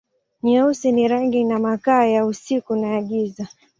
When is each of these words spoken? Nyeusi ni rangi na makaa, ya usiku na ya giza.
Nyeusi 0.43 0.91
ni 0.91 1.07
rangi 1.07 1.43
na 1.43 1.59
makaa, 1.59 2.05
ya 2.05 2.25
usiku 2.25 2.75
na 2.75 2.87
ya 2.87 3.01
giza. 3.01 3.47